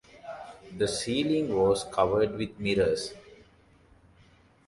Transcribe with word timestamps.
The 0.79 0.87
ceiling 0.87 1.55
was 1.55 1.83
covered 1.83 2.35
with 2.35 2.59
mirrors. 2.59 3.13